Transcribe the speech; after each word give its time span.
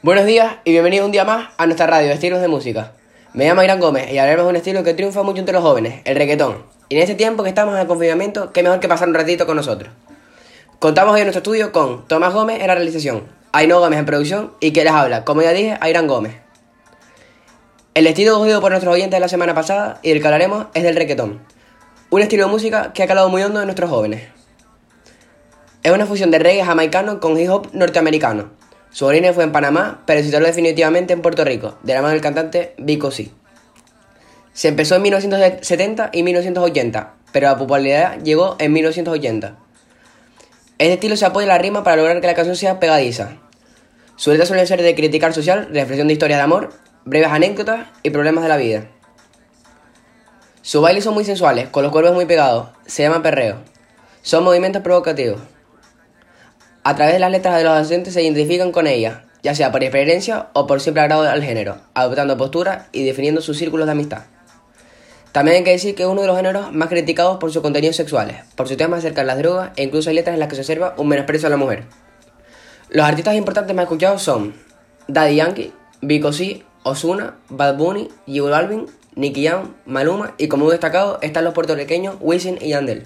Buenos 0.00 0.26
días 0.26 0.56
y 0.64 0.70
bienvenidos 0.70 1.06
un 1.06 1.12
día 1.12 1.24
más 1.24 1.48
a 1.56 1.66
nuestra 1.66 1.88
radio 1.88 2.12
Estilos 2.12 2.40
de 2.40 2.46
Música. 2.46 2.92
Me 3.32 3.46
llamo 3.46 3.64
Irán 3.64 3.80
Gómez 3.80 4.12
y 4.12 4.18
hablaremos 4.18 4.46
de 4.46 4.50
un 4.50 4.56
estilo 4.56 4.84
que 4.84 4.94
triunfa 4.94 5.24
mucho 5.24 5.40
entre 5.40 5.52
los 5.52 5.62
jóvenes, 5.62 6.02
el 6.04 6.16
reggaetón. 6.16 6.62
Y 6.88 6.96
en 6.96 7.02
este 7.02 7.16
tiempo 7.16 7.42
que 7.42 7.48
estamos 7.48 7.74
en 7.74 7.80
el 7.80 7.88
confinamiento, 7.88 8.52
qué 8.52 8.62
mejor 8.62 8.78
que 8.78 8.86
pasar 8.86 9.08
un 9.08 9.14
ratito 9.14 9.44
con 9.44 9.56
nosotros. 9.56 9.90
Contamos 10.78 11.14
hoy 11.14 11.22
en 11.22 11.26
nuestro 11.26 11.40
estudio 11.40 11.72
con 11.72 12.06
Tomás 12.06 12.32
Gómez 12.32 12.60
en 12.60 12.68
la 12.68 12.76
realización, 12.76 13.24
Ainhoa 13.50 13.80
Gómez 13.80 13.98
en 13.98 14.06
producción 14.06 14.52
y 14.60 14.72
que 14.72 14.84
les 14.84 14.92
habla, 14.92 15.24
como 15.24 15.42
ya 15.42 15.50
dije, 15.50 15.76
Irán 15.84 16.06
Gómez. 16.06 16.36
El 17.94 18.06
estilo 18.06 18.34
escogido 18.34 18.60
por 18.60 18.70
nuestros 18.70 18.94
oyentes 18.94 19.18
la 19.18 19.28
semana 19.28 19.52
pasada 19.52 19.98
y 20.02 20.10
del 20.10 20.20
que 20.20 20.28
hablaremos 20.28 20.66
es 20.74 20.84
del 20.84 20.94
reggaetón, 20.94 21.40
un 22.10 22.22
estilo 22.22 22.46
de 22.46 22.52
música 22.52 22.92
que 22.92 23.02
ha 23.02 23.08
calado 23.08 23.28
muy 23.28 23.42
hondo 23.42 23.58
en 23.58 23.66
nuestros 23.66 23.90
jóvenes. 23.90 24.37
Es 25.88 25.94
una 25.94 26.04
fusión 26.04 26.30
de 26.30 26.38
reggae 26.38 26.62
jamaicano 26.62 27.18
con 27.18 27.40
hip 27.40 27.48
hop 27.48 27.70
norteamericano. 27.72 28.50
Su 28.90 29.06
origen 29.06 29.32
fue 29.32 29.44
en 29.44 29.52
Panamá, 29.52 30.02
pero 30.04 30.20
se 30.20 30.26
instaló 30.26 30.44
definitivamente 30.44 31.14
en 31.14 31.22
Puerto 31.22 31.46
Rico, 31.46 31.78
de 31.82 31.94
la 31.94 32.02
mano 32.02 32.12
del 32.12 32.20
cantante 32.20 32.74
Vico 32.76 33.10
C. 33.10 33.30
Se 34.52 34.68
empezó 34.68 34.96
en 34.96 35.02
1970 35.04 36.10
y 36.12 36.22
1980, 36.24 37.14
pero 37.32 37.46
la 37.46 37.56
popularidad 37.56 38.18
llegó 38.22 38.56
en 38.58 38.74
1980. 38.74 39.56
Este 40.76 40.92
estilo 40.92 41.16
se 41.16 41.24
apoya 41.24 41.44
en 41.44 41.48
la 41.48 41.56
rima 41.56 41.84
para 41.84 41.96
lograr 41.96 42.20
que 42.20 42.26
la 42.26 42.34
canción 42.34 42.56
sea 42.56 42.78
pegadiza. 42.80 43.38
Su 44.16 44.30
letra 44.30 44.44
suele 44.44 44.66
ser 44.66 44.82
de 44.82 44.94
criticar 44.94 45.32
social, 45.32 45.68
reflexión 45.72 46.08
de 46.08 46.12
historias 46.12 46.38
de 46.38 46.44
amor, 46.44 46.68
breves 47.06 47.30
anécdotas 47.30 47.86
y 48.02 48.10
problemas 48.10 48.42
de 48.42 48.50
la 48.50 48.58
vida. 48.58 48.90
Sus 50.60 50.82
bailes 50.82 51.04
son 51.04 51.14
muy 51.14 51.24
sensuales, 51.24 51.70
con 51.70 51.82
los 51.82 51.92
cuerpos 51.92 52.12
muy 52.12 52.26
pegados, 52.26 52.68
se 52.84 53.04
llama 53.04 53.22
perreo. 53.22 53.56
Son 54.20 54.44
movimientos 54.44 54.82
provocativos. 54.82 55.40
A 56.88 56.94
través 56.94 57.12
de 57.12 57.20
las 57.20 57.30
letras 57.30 57.54
de 57.58 57.64
los 57.64 57.74
asistentes 57.74 58.14
se 58.14 58.22
identifican 58.22 58.72
con 58.72 58.86
ellas, 58.86 59.18
ya 59.42 59.54
sea 59.54 59.70
por 59.70 59.82
experiencia 59.82 60.46
o 60.54 60.66
por 60.66 60.80
simple 60.80 61.02
agrado 61.02 61.28
al 61.28 61.42
género, 61.42 61.76
adoptando 61.92 62.38
posturas 62.38 62.86
y 62.92 63.04
definiendo 63.04 63.42
sus 63.42 63.58
círculos 63.58 63.84
de 63.84 63.92
amistad. 63.92 64.22
También 65.32 65.58
hay 65.58 65.64
que 65.64 65.72
decir 65.72 65.94
que 65.94 66.04
es 66.04 66.08
uno 66.08 66.22
de 66.22 66.26
los 66.26 66.36
géneros 66.38 66.72
más 66.72 66.88
criticados 66.88 67.36
por 67.36 67.52
sus 67.52 67.60
contenidos 67.60 67.94
sexuales, 67.94 68.36
por 68.56 68.68
su 68.68 68.78
tema 68.78 68.96
acerca 68.96 69.20
de 69.20 69.26
las 69.26 69.36
drogas 69.36 69.72
e 69.76 69.82
incluso 69.82 70.08
hay 70.08 70.16
letras 70.16 70.32
en 70.32 70.40
las 70.40 70.48
que 70.48 70.54
se 70.54 70.62
observa 70.62 70.94
un 70.96 71.08
menosprecio 71.08 71.48
a 71.48 71.50
la 71.50 71.58
mujer. 71.58 71.84
Los 72.88 73.04
artistas 73.04 73.34
importantes 73.34 73.76
más 73.76 73.82
escuchados 73.82 74.22
son 74.22 74.54
Daddy 75.08 75.36
Yankee, 75.36 75.74
Vico 76.00 76.32
C, 76.32 76.62
Ozuna, 76.84 77.36
Bad 77.50 77.76
Bunny, 77.76 78.08
J 78.26 78.48
Balvin, 78.48 78.86
Nicky 79.14 79.46
Jam, 79.46 79.74
Maluma 79.84 80.34
y 80.38 80.48
como 80.48 80.70
destacado 80.70 81.18
están 81.20 81.44
los 81.44 81.52
puertorriqueños 81.52 82.16
Wisin 82.18 82.56
y 82.62 82.70
Yandel. 82.70 83.04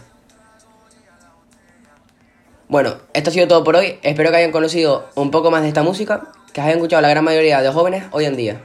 Bueno, 2.72 2.96
esto 3.12 3.28
ha 3.28 3.32
sido 3.34 3.46
todo 3.48 3.64
por 3.64 3.76
hoy. 3.76 3.98
Espero 4.02 4.30
que 4.30 4.38
hayan 4.38 4.50
conocido 4.50 5.10
un 5.14 5.30
poco 5.30 5.50
más 5.50 5.60
de 5.60 5.68
esta 5.68 5.82
música, 5.82 6.32
que 6.54 6.62
hayan 6.62 6.76
escuchado 6.76 7.02
la 7.02 7.10
gran 7.10 7.22
mayoría 7.22 7.60
de 7.60 7.68
jóvenes 7.68 8.04
hoy 8.12 8.24
en 8.24 8.34
día. 8.34 8.62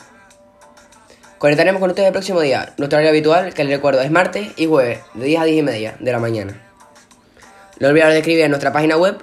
Conectaremos 1.39 1.81
con 1.81 1.89
ustedes 1.89 2.07
el 2.07 2.13
próximo 2.13 2.39
día. 2.39 2.73
Nuestro 2.77 2.99
horario 2.99 3.09
habitual, 3.09 3.53
que 3.53 3.65
les 3.65 3.73
recuerdo, 3.73 3.99
es 3.99 4.09
martes 4.09 4.47
y 4.55 4.65
jueves, 4.65 4.99
de 5.13 5.25
10 5.25 5.41
a 5.41 5.43
10 5.43 5.57
y 5.57 5.61
media 5.61 5.97
de 5.99 6.09
la 6.13 6.19
mañana. 6.19 6.71
No 7.79 7.89
olviden 7.89 8.11
de 8.11 8.19
escribir 8.19 8.45
en 8.45 8.51
nuestra 8.51 8.71
página 8.71 8.95
web 8.95 9.17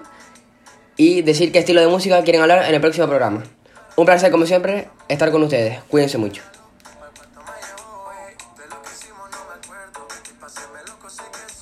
y 0.99 1.23
decir 1.23 1.51
qué 1.51 1.61
estilo 1.61 1.81
de 1.81 1.87
música 1.87 2.23
quieren 2.23 2.43
hablar 2.43 2.69
en 2.69 2.75
el 2.75 2.81
próximo 2.83 3.07
programa. 3.07 3.43
Un 3.97 4.05
placer, 4.05 4.31
como 4.31 4.45
siempre, 4.45 4.89
estar 5.09 5.31
con 5.31 5.43
ustedes. 5.45 5.79
Cuídense 5.89 6.19
mucho. 6.19 6.43